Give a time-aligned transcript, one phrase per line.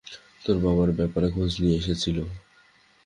[0.43, 2.17] তোর বাবার ব্যপারে খোঁজ নিয়ে এসেছিল।